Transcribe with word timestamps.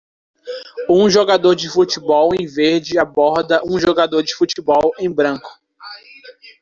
Um 0.89 1.07
jogador 1.11 1.53
de 1.55 1.69
futebol 1.69 2.33
em 2.33 2.47
verde 2.47 2.97
aborda 2.97 3.61
um 3.63 3.79
jogador 3.79 4.23
de 4.23 4.33
futebol 4.33 4.95
em 4.97 5.07
branco 5.11 5.59